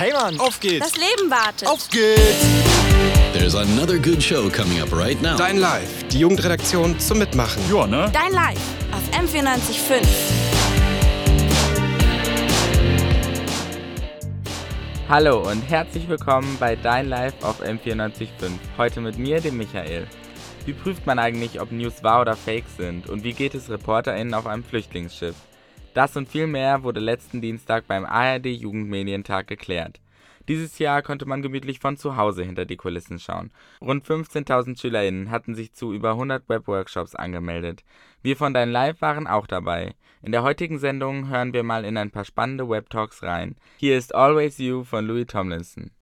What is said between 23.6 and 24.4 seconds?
ReporterInnen